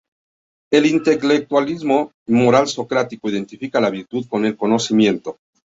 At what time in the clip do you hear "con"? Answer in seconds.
4.27-4.45